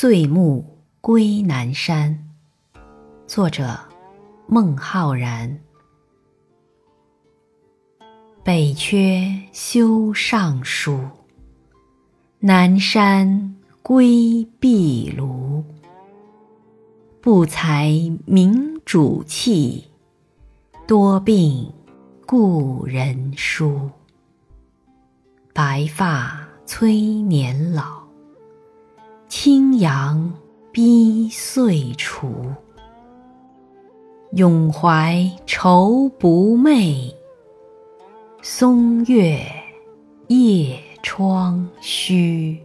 [0.00, 0.64] 岁暮
[1.00, 2.16] 归南山。
[3.26, 3.76] 作者：
[4.46, 5.58] 孟浩然。
[8.44, 11.00] 北阙修上书，
[12.38, 15.64] 南山归壁庐。
[17.20, 17.90] 不才
[18.24, 19.84] 明主弃，
[20.86, 21.72] 多病
[22.24, 23.90] 故人疏。
[25.52, 28.00] 白发催年老，
[29.40, 30.34] 青阳
[30.72, 32.28] 逼岁除。
[34.32, 37.14] 永怀愁不寐，
[38.42, 39.38] 松月
[40.26, 42.58] 夜窗虚。